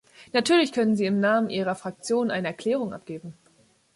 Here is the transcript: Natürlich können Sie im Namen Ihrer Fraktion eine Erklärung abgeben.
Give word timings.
Natürlich 0.33 0.73
können 0.73 0.95
Sie 0.95 1.05
im 1.05 1.19
Namen 1.19 1.51
Ihrer 1.51 1.75
Fraktion 1.75 2.31
eine 2.31 2.47
Erklärung 2.47 2.91
abgeben. 2.91 3.35